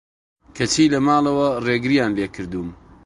کەچی 0.55 0.91
لە 0.93 0.99
ماڵەوە 1.07 1.49
رێگریان 1.65 2.11
لێکردووم 2.17 2.69